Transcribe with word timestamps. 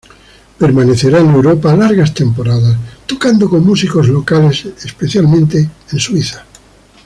Permanecerá 0.57 1.19
en 1.19 1.29
Europa 1.29 1.75
largas 1.75 2.11
temporadas, 2.15 2.75
tocando 3.05 3.47
con 3.47 3.63
músicos 3.63 4.07
locales, 4.09 4.65
especialmente 4.83 5.69
en 5.91 5.99
Suiza. 5.99 6.43